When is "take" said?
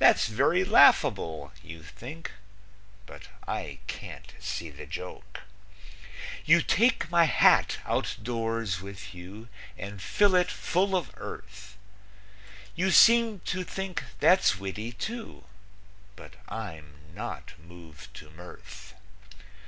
6.62-7.08